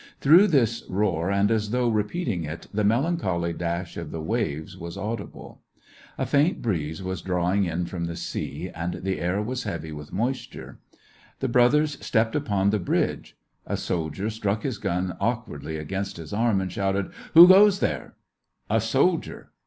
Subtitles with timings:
[0.19, 4.75] Through this roar, and as though re peating it, the melancholy dash of the waves
[4.75, 5.61] was audible.
[6.17, 10.11] A faint breeze was drawing in from the sea, and the air was heavy with
[10.11, 10.79] moisture.
[11.39, 11.99] The SEVASTOPOL IN AUGUST.
[11.99, 13.37] 167 brothers stepped upon the bridge.
[13.67, 18.15] A soldier struck his gun awkwardly against his arm, and shouted:—*' Who goes there?"
[18.71, 19.51] "A soldier."